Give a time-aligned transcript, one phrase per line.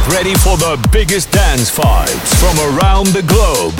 [0.00, 3.74] Get ready for the biggest dance vibes from around the globe.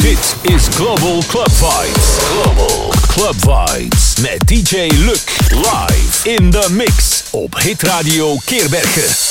[0.00, 2.18] Dit is Global Club Vibes.
[2.32, 9.29] Global Club Vibes met DJ Luc live in the mix op Hit Radio Keerbergen.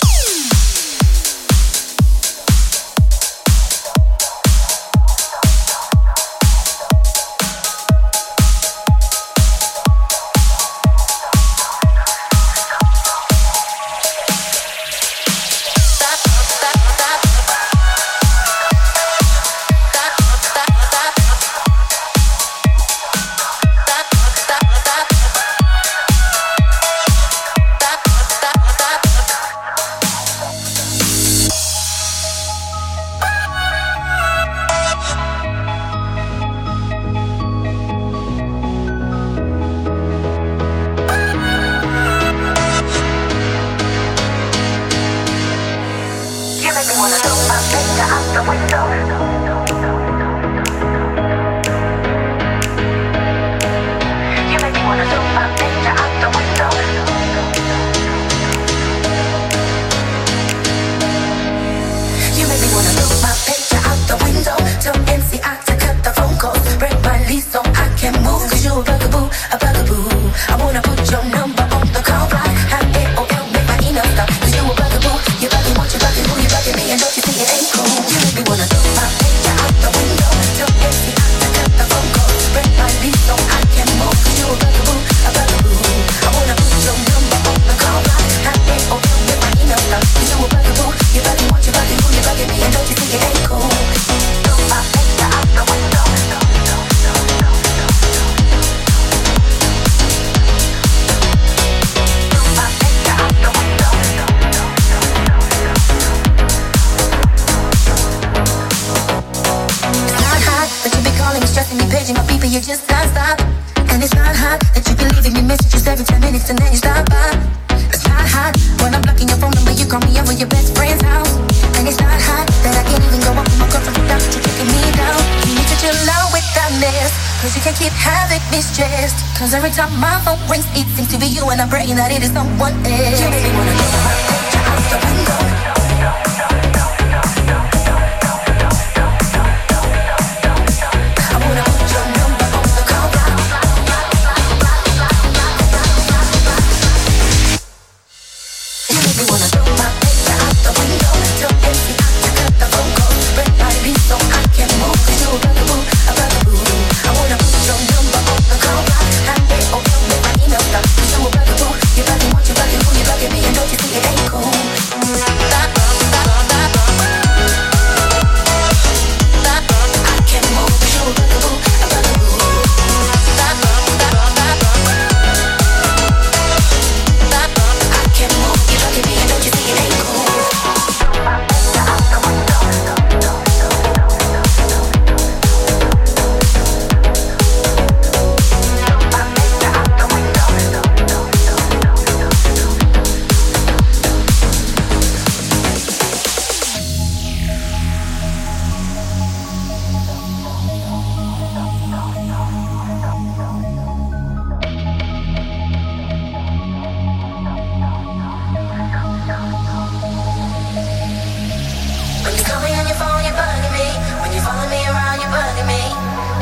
[212.99, 213.87] you're bugging me.
[214.19, 215.81] When you're following me around, you're bugging me.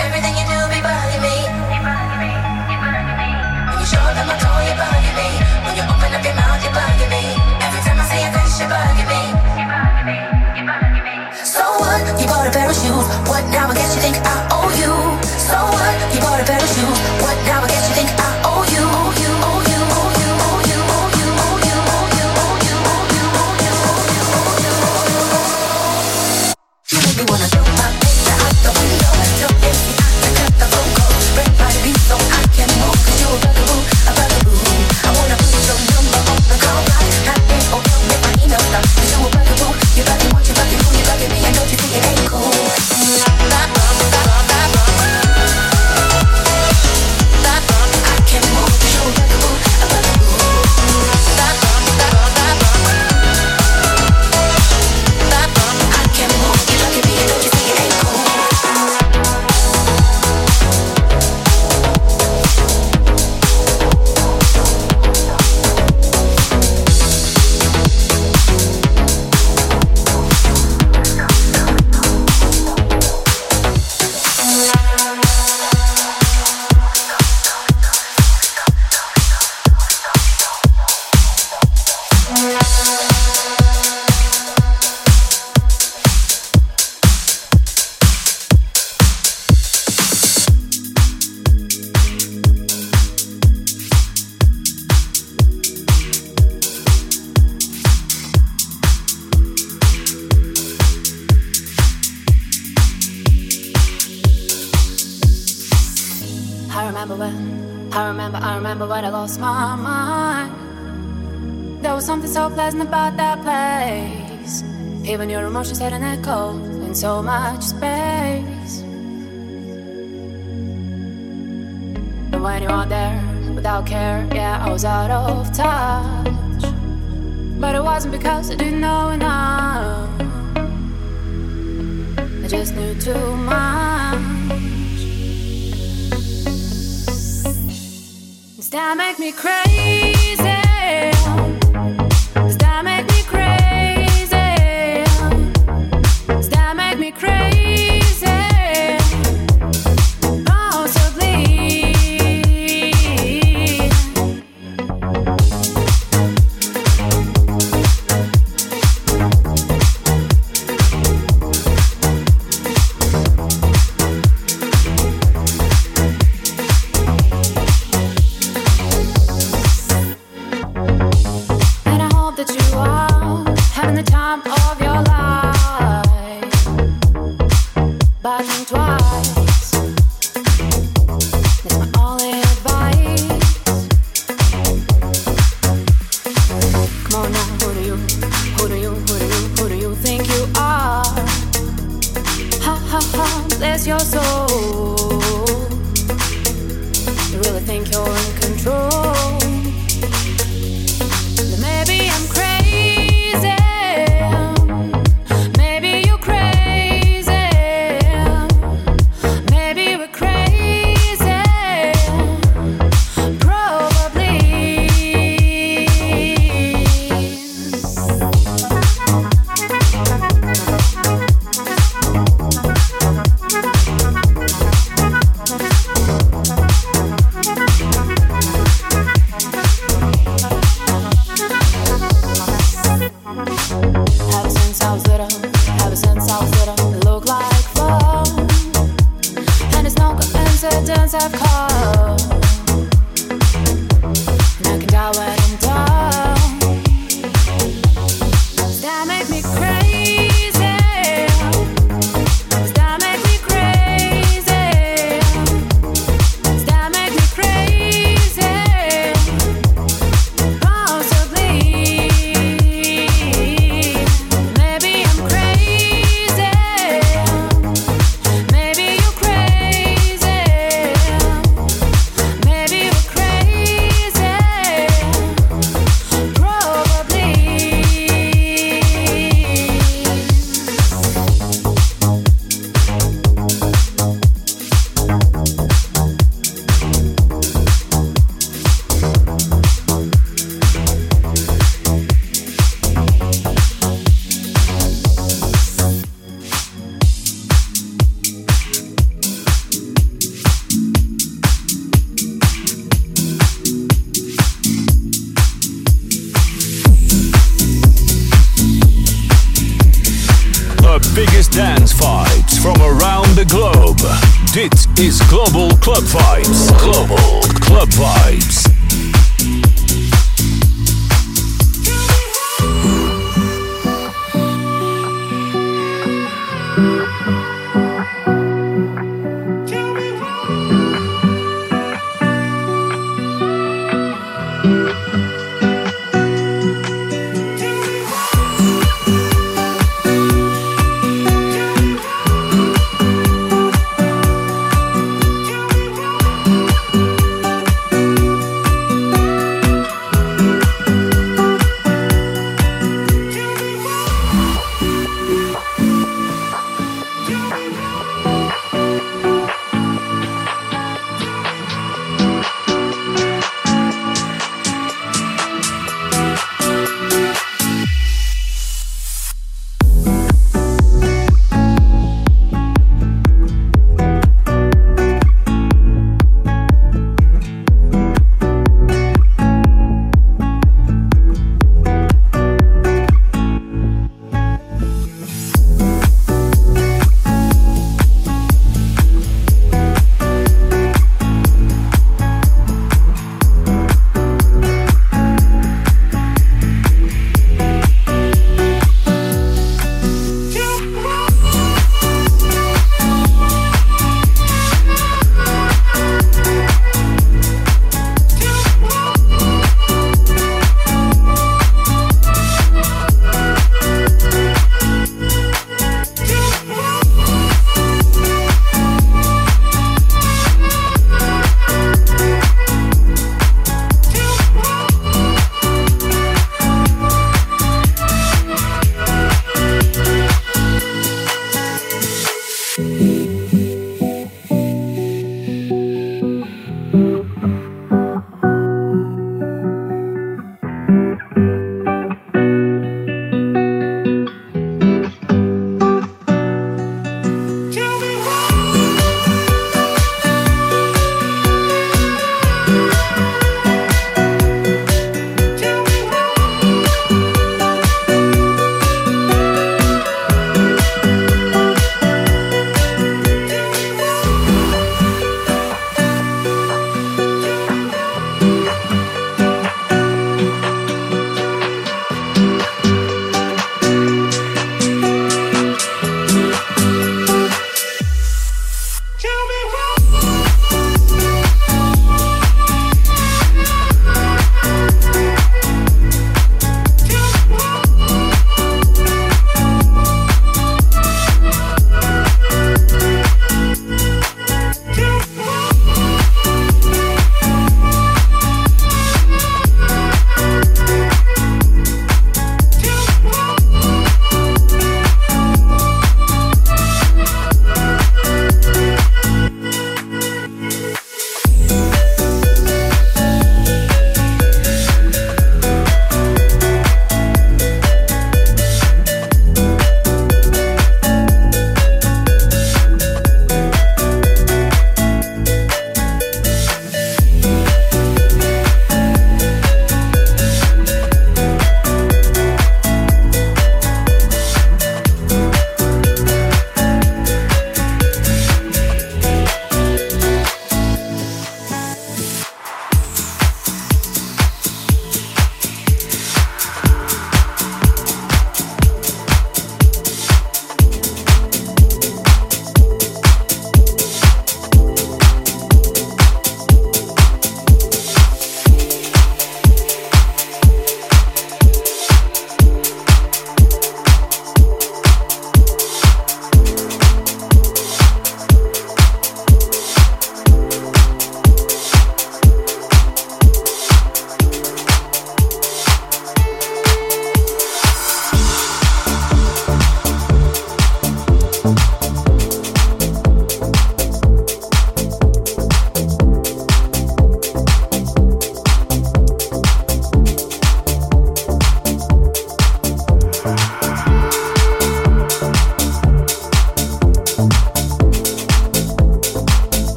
[0.00, 1.36] Everything you do be bugging me.
[1.72, 2.32] You bugging me,
[2.72, 3.30] you bugging me.
[3.76, 5.28] You show up at my door, you're bugging me.
[5.64, 7.24] When you open up your mouth, you're bugging me.
[7.60, 9.22] Every time I say your thing, you're bugging me.
[9.58, 10.18] You're bugging me,
[10.56, 11.16] You're bugging me.
[11.44, 12.00] So what?
[12.20, 13.06] You bought a pair of shoes.
[13.28, 13.68] What now?
[13.68, 14.55] I guess you think I.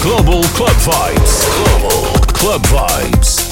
[0.00, 1.44] Global Club Vibes.
[1.80, 3.51] Global Club Vibes.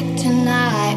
[0.00, 0.96] tonight.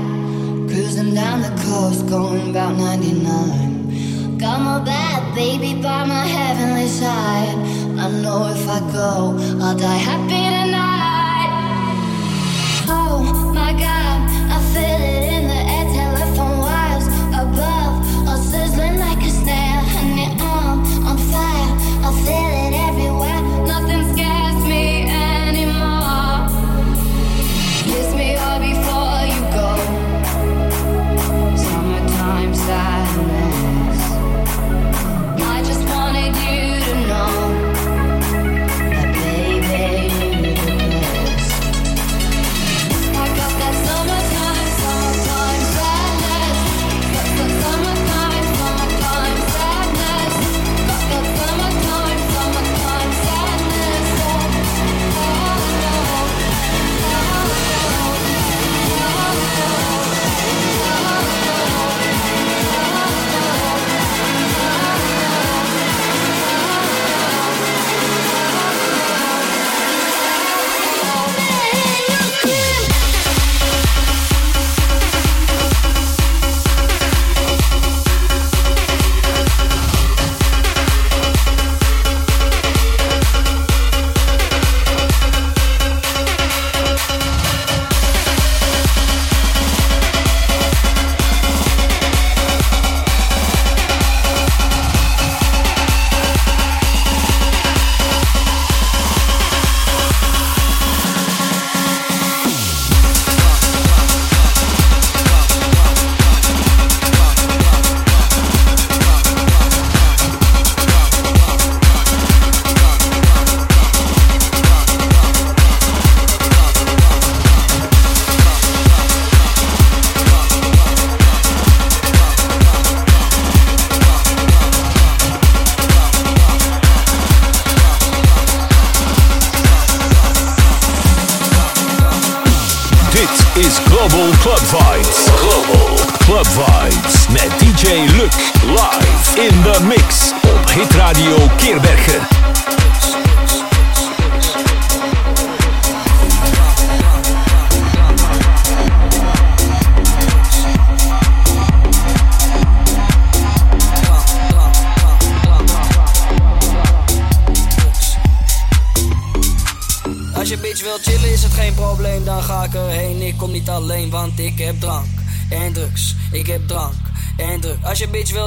[0.70, 4.38] Cruising down the coast, going about 99.
[4.38, 7.58] Got my bad baby by my heavenly side.
[8.00, 10.64] I know if I go, I'll die happy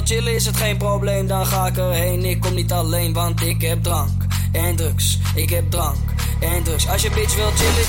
[0.09, 2.25] chillen is het geen probleem, dan ga ik erheen.
[2.25, 4.11] Ik kom niet alleen, want ik heb drank
[4.53, 5.19] en drugs.
[5.35, 5.97] Ik heb drank
[6.41, 6.89] en drugs.
[6.89, 7.87] Als je bitch wil chillen,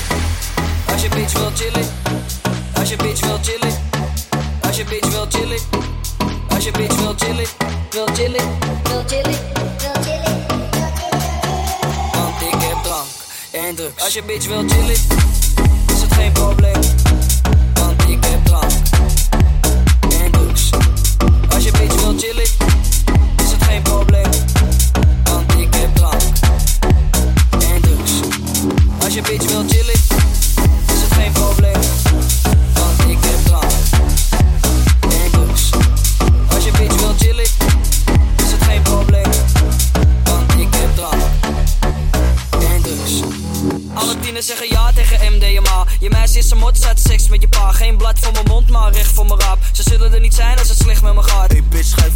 [0.86, 1.86] als je bitch wil chillen,
[2.74, 3.74] als je bitch wil chillen,
[4.62, 5.60] als je bitch wil chillen,
[6.48, 7.46] als je bitch wil chillen,
[7.90, 9.38] wil chillen, Wil chillen,
[9.82, 10.46] wil chillen.
[12.12, 13.08] want ik heb drank
[13.52, 13.76] en.
[13.98, 14.90] Als je bitch wil chillen,
[15.94, 16.69] is het geen probleem.
[50.70, 51.52] Het slecht met me gaat.
[51.52, 51.94] Hey bitch.
[51.94, 52.10] Wij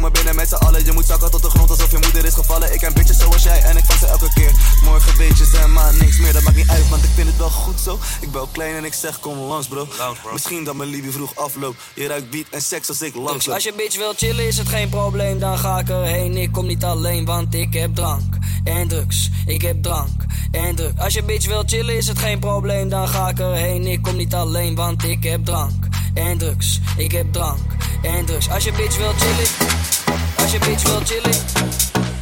[0.00, 0.84] komen binnen met z'n allen.
[0.84, 2.72] Je moet zakken tot de grond alsof je moeder is gevallen.
[2.72, 4.52] Ik ken bitches zoals jij en ik vang ze elke keer.
[4.82, 6.32] Morgen beetjes en maar niks meer.
[6.32, 7.98] Dat maakt niet uit, want ik vind het wel goed zo.
[8.20, 9.88] Ik ben klein en ik zeg kom langs bro.
[10.32, 11.82] Misschien dat mijn liefie vroeg afloopt.
[11.94, 13.54] Je ruikt beat en seks als ik langs loop.
[13.54, 16.36] als je bitch wil chillen is het geen probleem, dan ga ik erheen.
[16.36, 19.30] Ik kom niet alleen, want ik heb drank en drugs.
[19.46, 21.00] Ik heb drank en drugs.
[21.00, 23.86] Als je bitch wil chillen is het geen probleem, dan ga ik erheen.
[23.86, 26.80] Ik kom niet alleen, want ik heb drank en drugs.
[26.96, 27.58] Ik heb drank
[28.02, 28.50] en drugs.
[28.50, 29.89] Als je bitch wil chillen,
[30.36, 31.36] als je bitch wil chillen,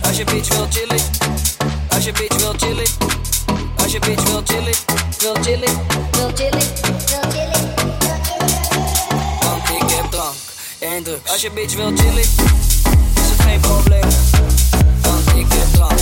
[0.02, 1.00] als je bitch wil chillen,
[1.88, 2.86] als je bitch wil chillen,
[3.82, 4.74] als je bitch wil chillen,
[5.18, 6.66] wil chillen, Wil chillen,
[7.06, 7.74] wil chillen.
[9.40, 10.34] want ik heb drank
[10.78, 11.30] en drugs.
[11.30, 14.04] Als je bitch wil chillen, is het geen probleem.
[15.00, 16.00] Want ik heb drank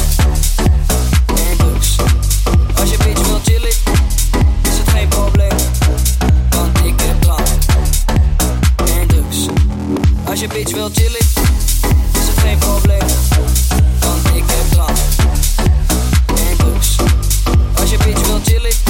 [1.26, 1.96] en drugs.
[2.80, 3.68] Als je bitch wil chillen,
[4.62, 5.56] is het geen probleem.
[6.50, 7.48] Want ik heb drank
[8.98, 9.46] en drugs.
[10.24, 11.35] Als je bitch wil chillen,
[18.46, 18.85] chillen,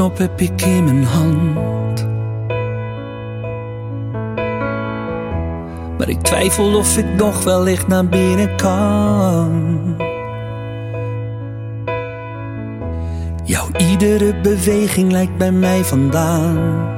[0.00, 2.06] Deurknop heb ik in mijn hand.
[5.98, 9.96] Maar ik twijfel of ik nog wellicht naar binnen kan.
[13.44, 16.88] Jouw iedere beweging lijkt bij mij vandaan.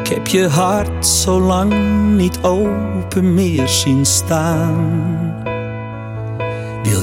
[0.00, 1.74] Ik heb je hart zo lang
[2.16, 5.45] niet open meer zien staan.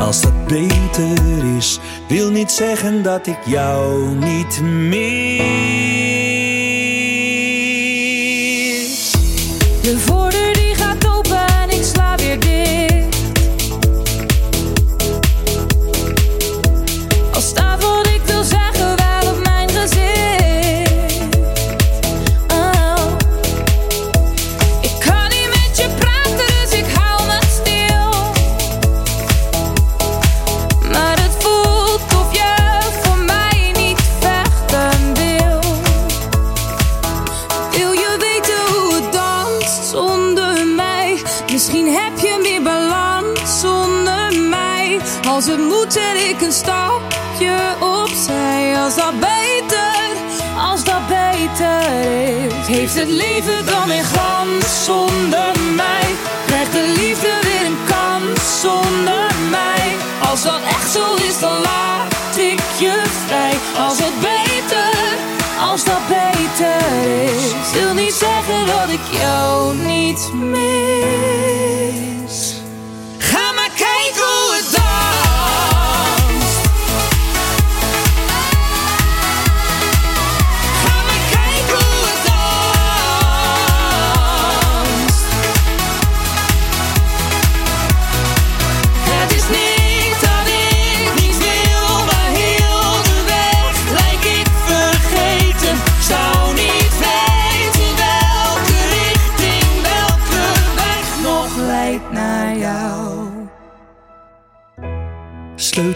[0.00, 1.78] als het beter is,
[2.08, 5.40] wil niet zeggen dat ik jou niet mis.
[9.82, 9.98] De
[68.12, 71.59] zeggen dat ik jou niet mis.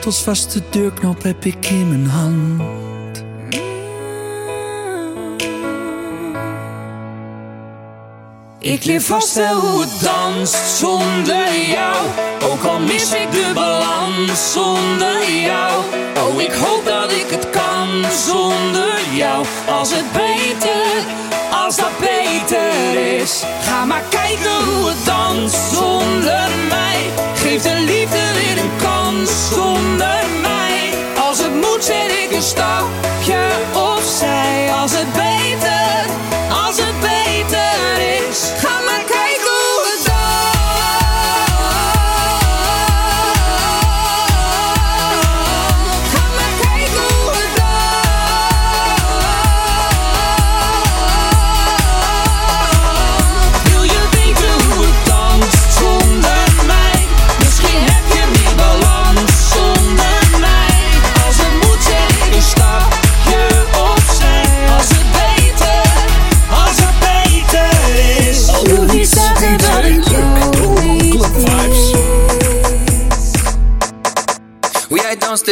[0.05, 2.63] Sleutelsvaste deurknop heb ik in mijn hand.
[8.59, 11.97] Ik leer vast wel hoe het danst zonder jou.
[12.43, 15.83] Ook al mis ik de balans zonder jou.
[16.19, 19.47] Oh, ik hoop dat ik het kan zonder jou.
[19.69, 21.05] Als het beter,
[21.65, 23.43] als dat beter is.
[23.61, 27.11] Ga maar kijken hoe het danst zonder mij.
[27.35, 30.91] Geef de liefde weer een kans zonder mij.
[31.29, 34.73] Als het moet, zet ik een stapje opzij.
[34.81, 35.44] Als het beter,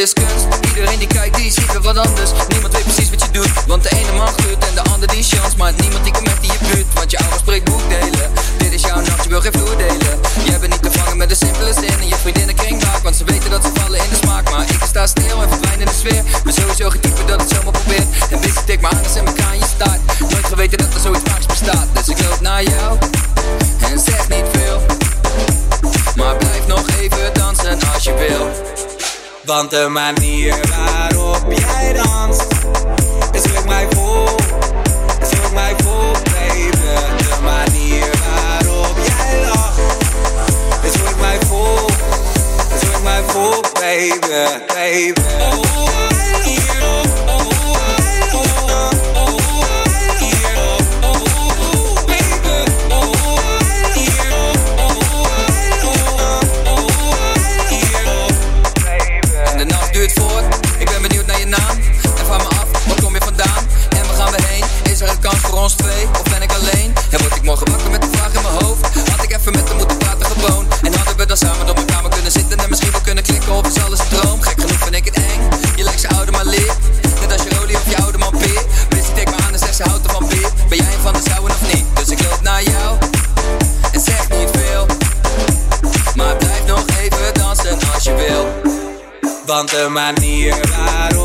[0.02, 2.30] Iedereen die kijkt, die ziet weer wat anders.
[2.48, 3.50] Niemand weet precies wat je doet.
[3.66, 5.56] Want de ene man gluurt en de ander die chance.
[5.56, 6.86] Maar niemand die echt in je buurt.
[6.94, 8.30] Want je ouders spreekt boekdelen.
[8.56, 10.14] Dit is jouw nacht, je wil geen vloer delen.
[10.44, 11.98] Jij bent niet te vangen met de simpele zin.
[12.00, 13.02] En je vriendinnen kringmaak.
[13.02, 14.50] Want ze weten dat ze vallen in de smaak.
[14.50, 16.22] Maar ik sta stil en verdwijn in de sfeer.
[16.44, 18.08] Ben sowieso geen type dat het zomaar probeert.
[18.30, 20.00] En wist ik tik me aan als in elkaar je staat.
[20.30, 21.86] Nooit geweten dat er zoiets vaaks bestaat.
[21.92, 22.98] Dus ik loop naar jou.
[23.90, 24.82] En zeg niet veel.
[26.16, 28.71] Maar blijf nog even dansen als je wil.
[29.44, 32.46] Want de manier waarop jij danst
[33.32, 34.28] is ik mij voel,
[35.20, 36.70] is ik mij voel, baby.
[37.16, 39.78] De manier waarop jij lacht
[40.82, 41.86] is ik mij voel,
[42.74, 44.18] is ik mij voel, baby,
[44.66, 45.20] baby.
[45.38, 47.21] En de
[67.56, 69.10] Gewakken met de vraag in mijn hoofd.
[69.10, 70.66] Had ik even met hem moeten praten gewoon.
[70.82, 73.52] En hadden we dan samen op mijn kamer kunnen zitten En misschien wel kunnen klikken
[73.52, 75.40] op iets alles een droom Gek genoeg vind ik het eng.
[75.76, 76.74] Je lijkt ze oude maar leer
[77.20, 79.82] Net als je olie of je oude man peer Missie me aan en zeg ze
[79.82, 80.28] houdt ervan
[80.68, 81.84] Ben jij van de zouden of niet?
[81.94, 82.98] Dus ik loop naar jou
[83.92, 84.86] En zeg niet veel.
[86.14, 88.72] Maar blijf nog even dansen als je wil.
[89.46, 91.21] Want de manier waarop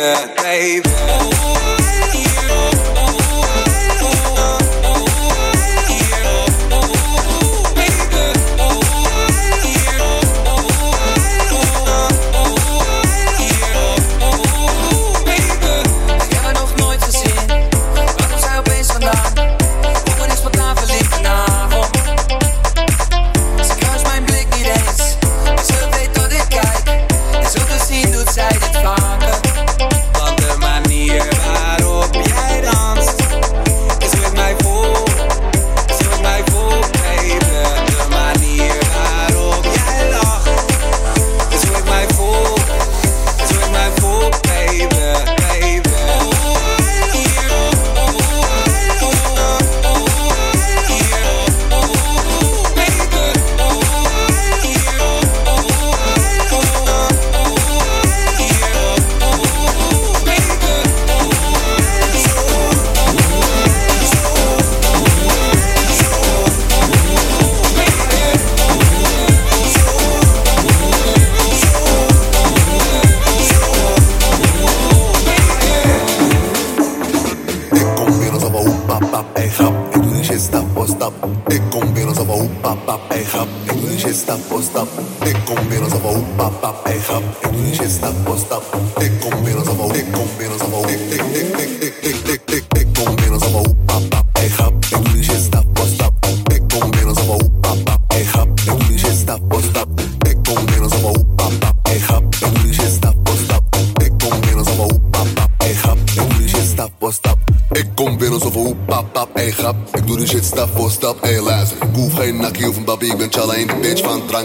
[0.00, 1.39] yeah, baby.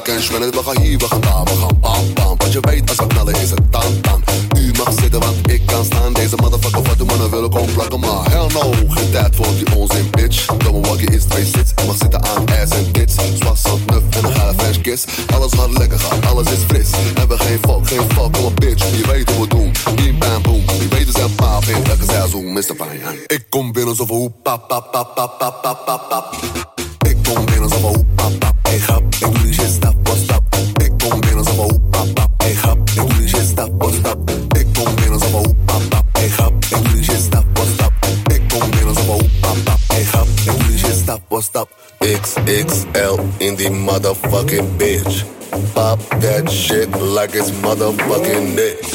[0.03, 2.37] dan We gaan hier, we gaan daar, we gaan bam bam.
[2.37, 4.23] Want je weet als we knallen is het dan dan.
[4.57, 6.13] U mag zitten want ik kan staan.
[6.13, 9.75] Deze motherfucker wat de mannen willen kom plakken Maar hell no, geen tijd voor die
[9.75, 10.45] onzin bitch.
[10.45, 11.45] Domme walkie is twee
[11.75, 15.03] en Mag zitten aan ass en tits Zwas zand nuf en een geile fresh kiss.
[15.33, 16.89] Alles gaat lekker gaan, alles is fris.
[17.13, 18.97] Hebben geen fuck, geen fuck, kom op bitch.
[18.97, 20.63] Je weet hoe we doen, bim bam boom.
[20.79, 22.61] Je weet dus zijn paap, geen lekker zij zoom Mr.
[22.61, 26.74] Fine Ik kom binnen zoveel hoep, pap pap pap pap pap pap pap
[47.25, 48.94] like it's motherfucking lit.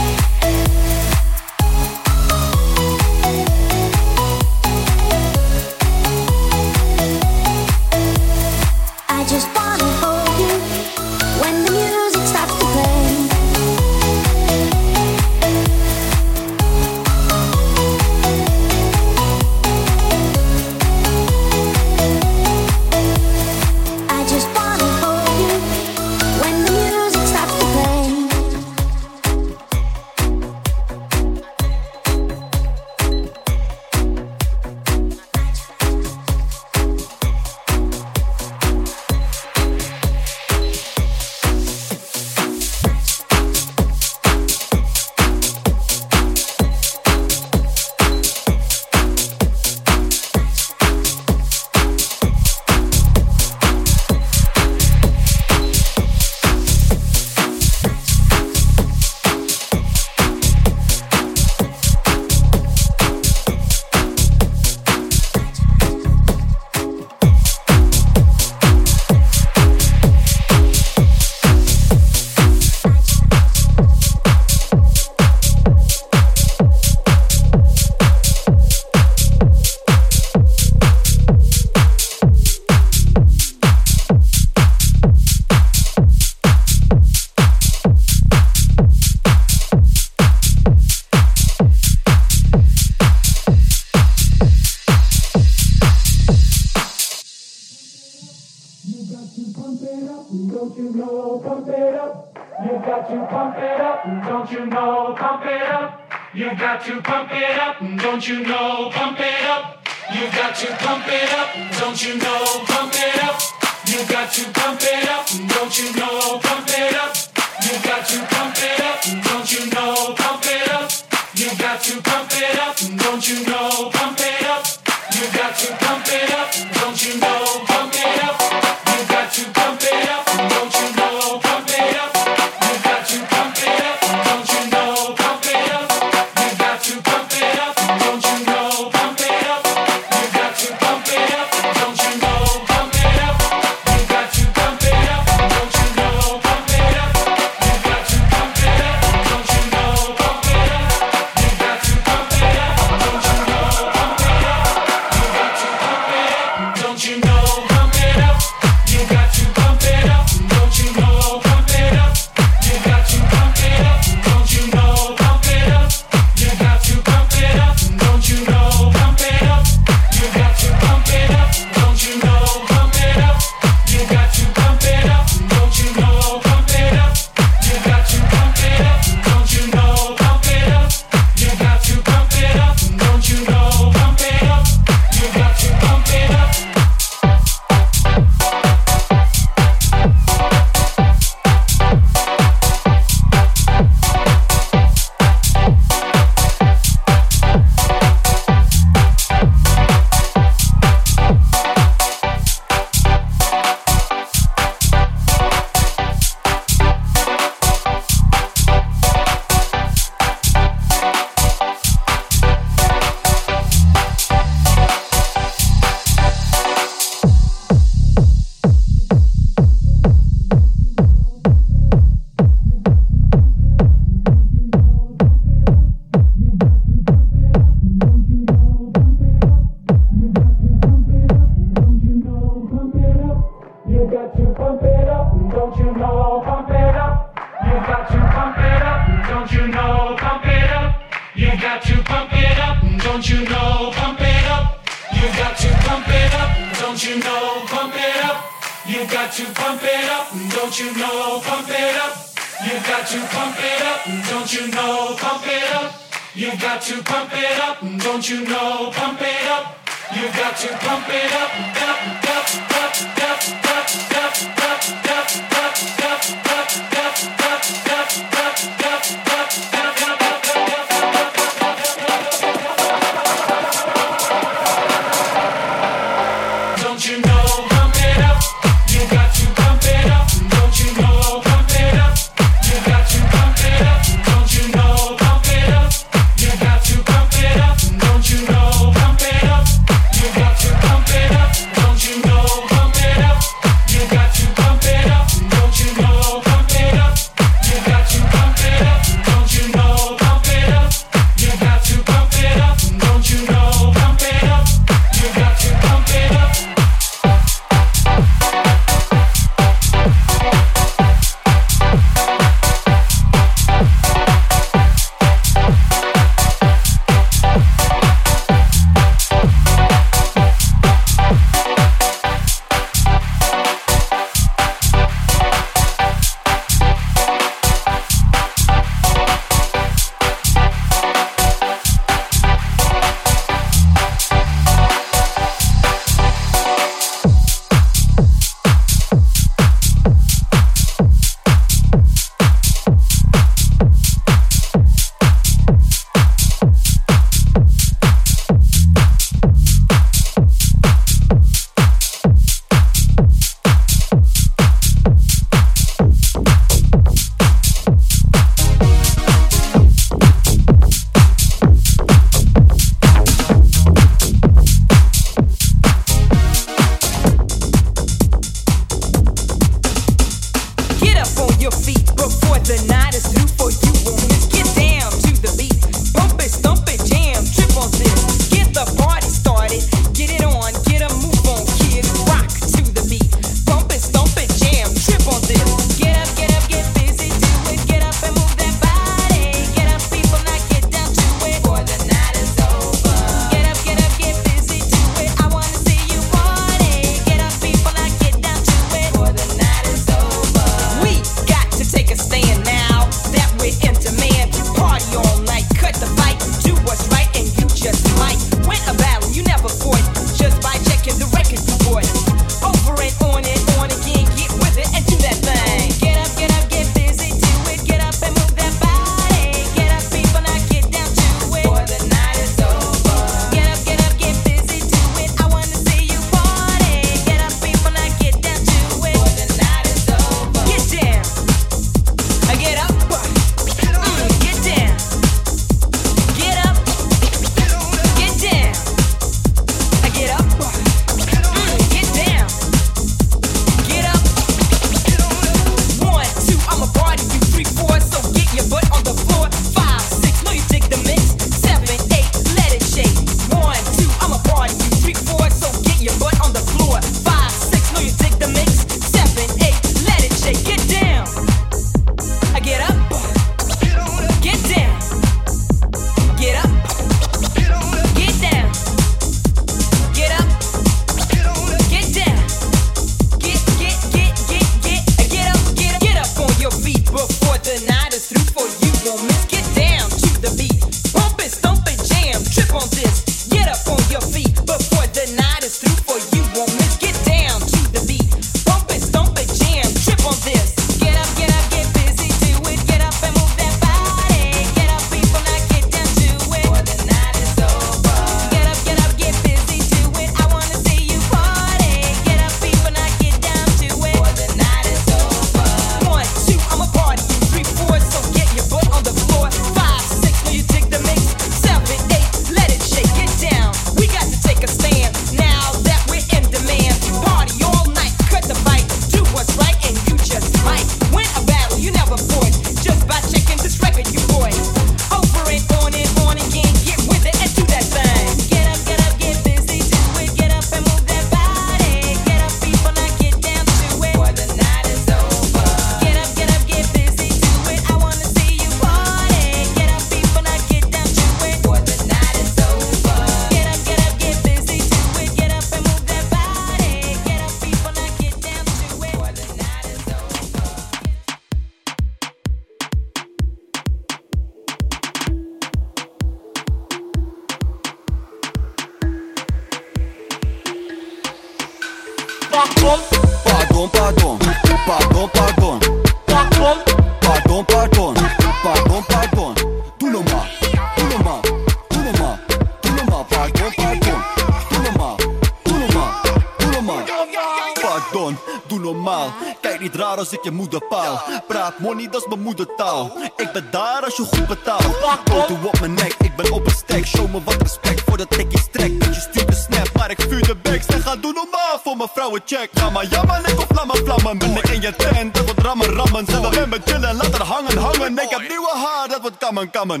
[580.50, 581.22] je moeder paal.
[581.46, 583.12] Praat money, dat is mijn moedertaal.
[583.36, 584.82] Ik ben daar als je goed betaalt.
[585.30, 587.06] Go to op mijn nek, ik ben op een stack.
[587.06, 589.00] Show me wat respect voordat ik je strek.
[589.00, 590.86] Dat je stuurt de snap, maar ik vuur de backs.
[590.86, 592.68] En ga doen normaal voor mijn vrouwen check.
[592.72, 594.38] Ga maar jammer, ik of vlammen, vlammen.
[594.38, 596.26] Ben ik in je tent, dat wordt rammen, rammen.
[596.26, 598.18] Zet er in me chillen, laat er hangen, hangen.
[598.18, 600.00] Ik heb nieuwe haar, dat wordt kammen, kammen.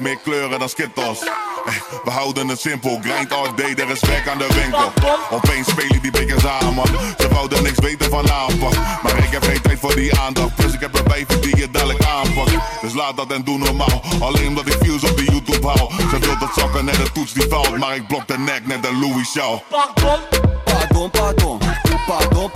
[0.00, 1.20] Meer kleuren dan skittles.
[1.20, 1.74] Eh,
[2.04, 4.92] We houden het simpel, grind all day, er is werk aan de winkel.
[5.30, 6.86] Opeens spelen die biggers aan, man.
[7.18, 8.74] Ze wouden niks weten van aanpak.
[9.02, 10.54] Maar ik heb geen tijd voor die aandacht.
[10.54, 12.52] Plus ik heb een wijf die je dadelijk aanpakt.
[12.80, 14.02] Dus laat dat en doe normaal.
[14.20, 15.90] Alleen omdat ik views op de YouTube hou.
[16.10, 17.78] Ze wil dat zakken net de toets die valt.
[17.78, 19.58] Maar ik blok de nek net de Louis Shaw.
[19.68, 20.18] Pardon,
[20.64, 21.58] pardon, pardon.
[22.06, 22.50] Pardon,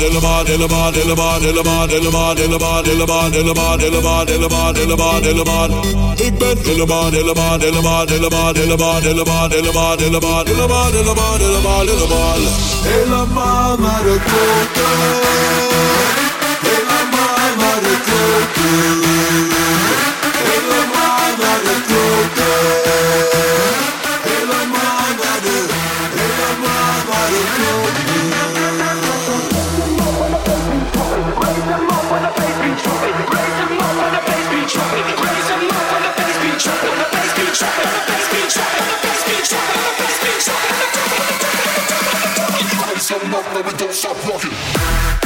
[0.00, 4.72] Ik ben helemaal, helemaal, helemaal, helemaal, helemaal, helemaal, helemaal, helemaal, helemaal,
[10.84, 12.36] helemaal, helemaal, helemaal.
[12.82, 14.98] Helemaal naar de klokken.
[16.60, 18.99] Helemaal naar de klokken.
[43.40, 45.19] up, but we don't stop walking.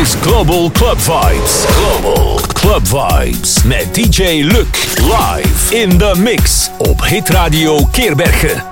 [0.00, 1.66] Is Global Club Vibes.
[1.76, 8.69] Global Club Vibes met DJ Luc live in the mix op Hit Radio Keerbergen.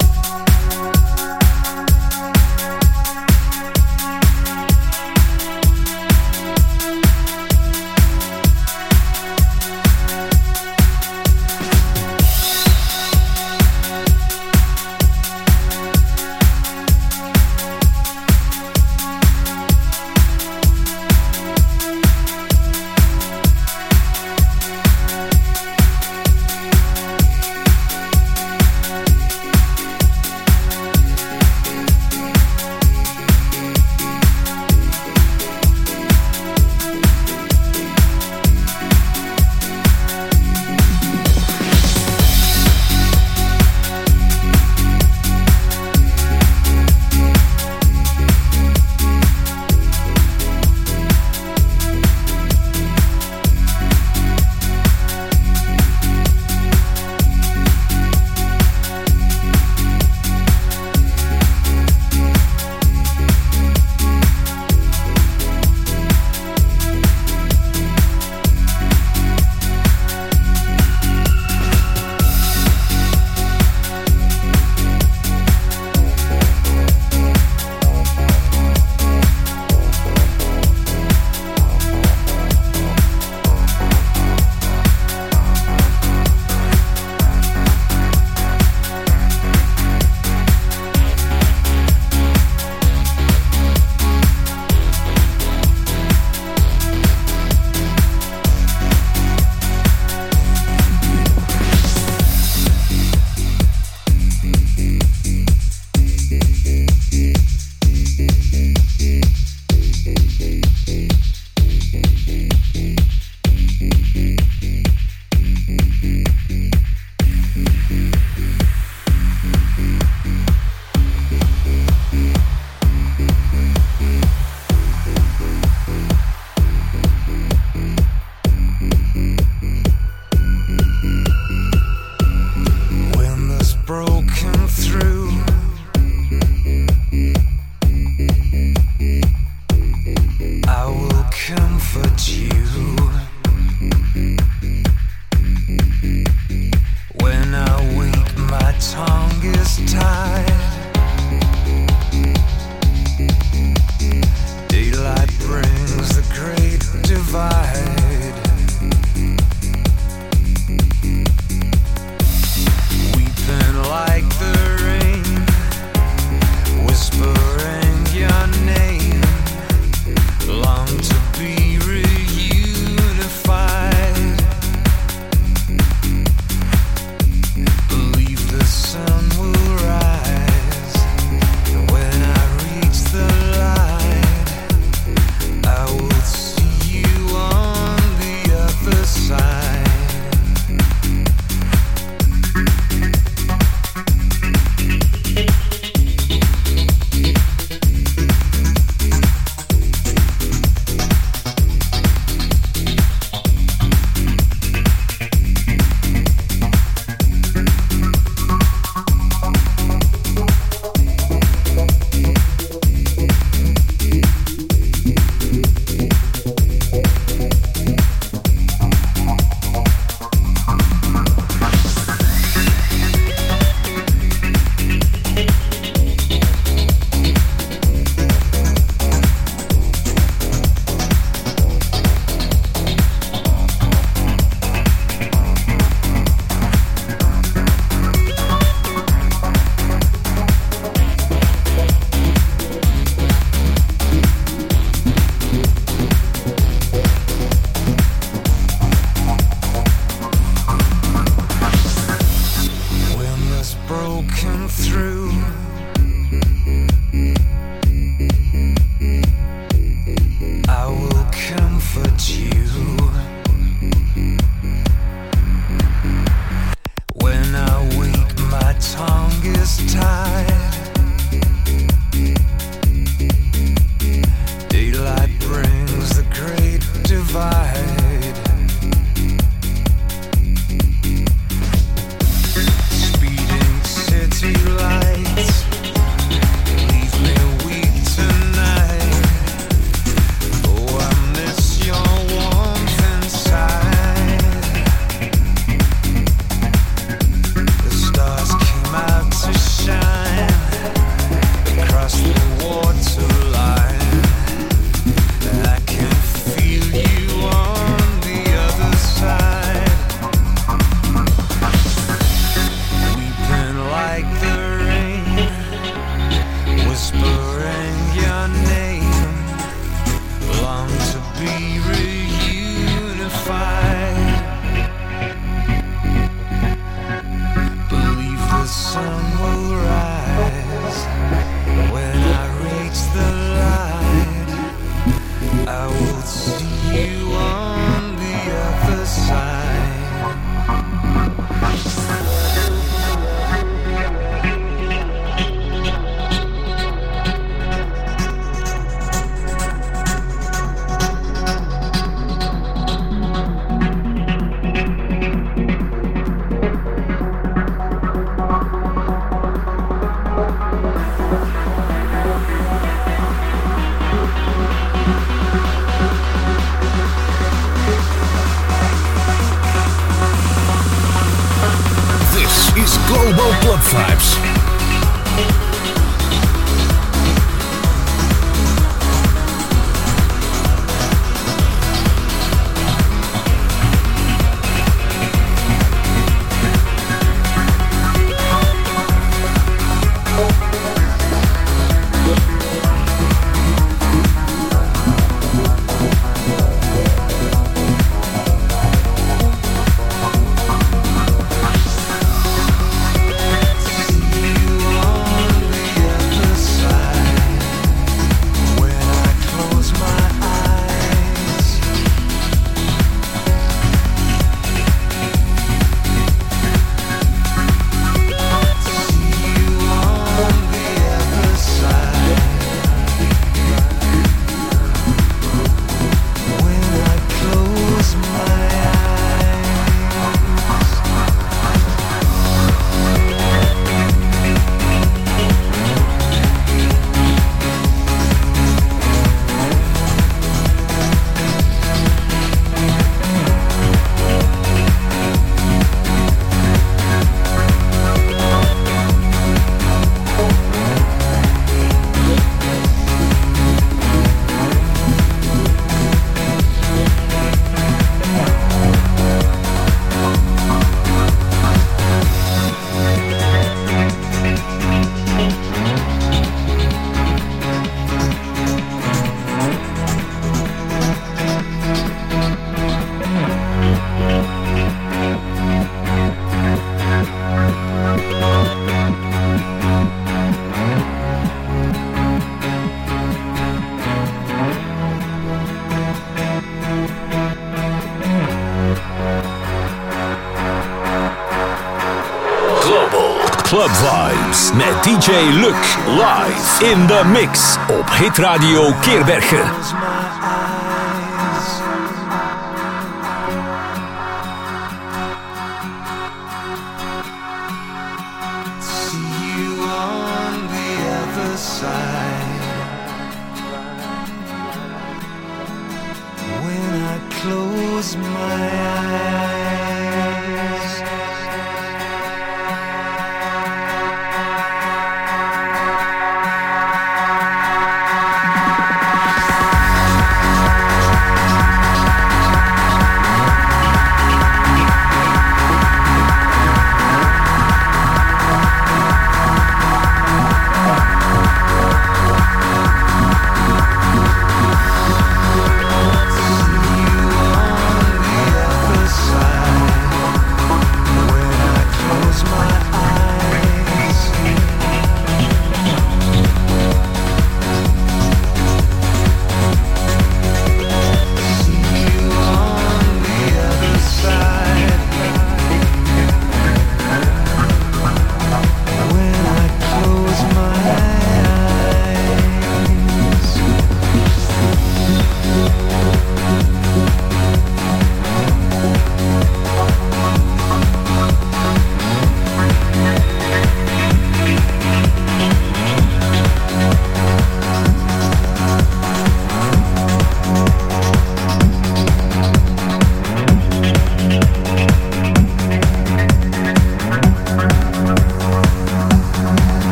[493.89, 500.08] Club Vibes met DJ Luc live in the mix op Hit Radio Keerbergen.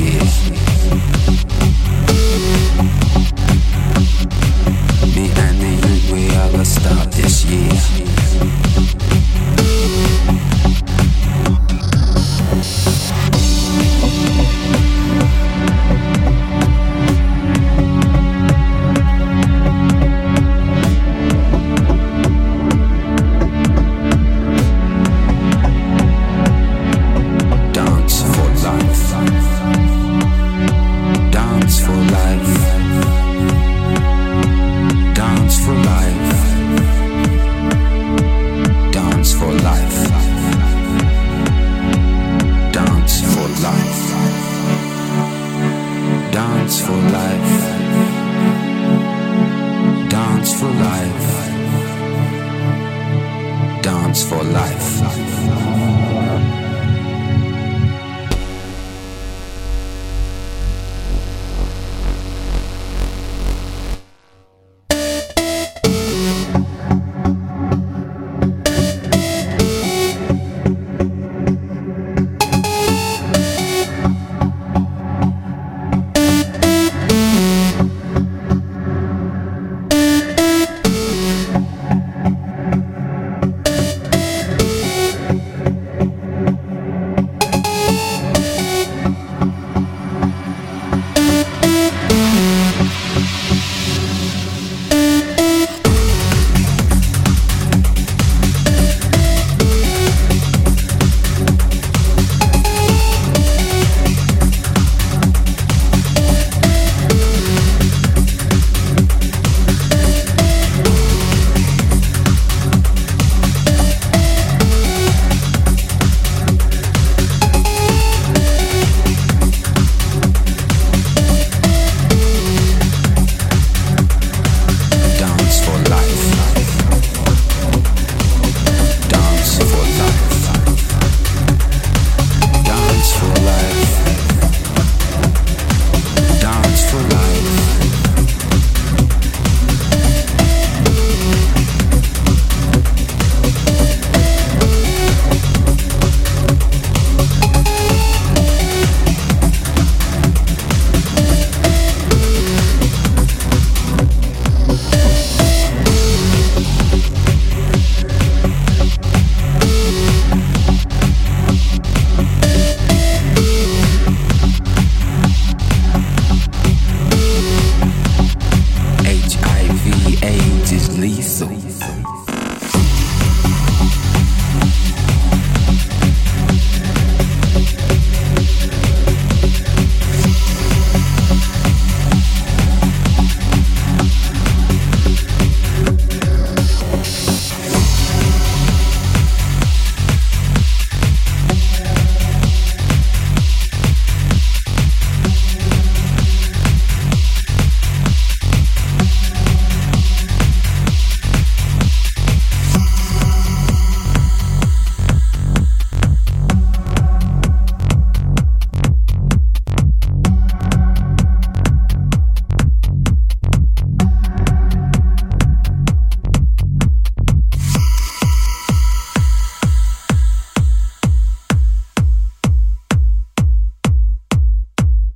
[0.00, 0.69] Yeah.